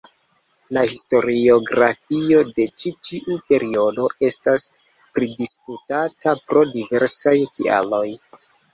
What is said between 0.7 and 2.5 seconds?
La historiografio